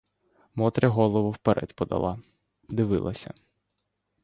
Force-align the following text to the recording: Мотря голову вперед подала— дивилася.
Мотря 0.55 0.89
голову 0.89 1.31
вперед 1.31 1.73
подала— 1.75 2.19
дивилася. 2.69 3.33